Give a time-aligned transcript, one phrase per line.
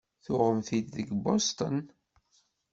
[0.25, 1.77] Tuɣem-t-id deg Boston?